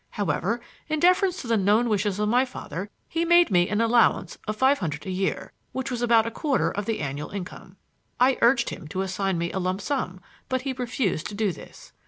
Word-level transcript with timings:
However, 0.09 0.59
in 0.87 0.99
deference 0.99 1.39
to 1.43 1.47
the 1.47 1.57
known 1.57 1.87
wishes 1.87 2.17
of 2.17 2.27
my 2.27 2.43
father, 2.43 2.89
he 3.07 3.23
made 3.23 3.51
me 3.51 3.69
an 3.69 3.81
allowance 3.81 4.39
of 4.47 4.55
five 4.55 4.79
hundred 4.79 5.05
a 5.05 5.11
year, 5.11 5.53
which 5.73 5.91
was 5.91 6.01
about 6.01 6.25
a 6.25 6.31
quarter 6.31 6.71
of 6.71 6.87
the 6.87 7.01
annual 7.01 7.29
income. 7.29 7.77
I 8.19 8.39
urged 8.41 8.71
him 8.71 8.87
to 8.87 9.01
assign 9.03 9.37
me 9.37 9.51
a 9.51 9.59
lump 9.59 9.79
sum, 9.79 10.19
but 10.49 10.61
he 10.63 10.73
refused 10.73 11.27
to 11.27 11.35
do 11.35 11.51
this. 11.51 11.93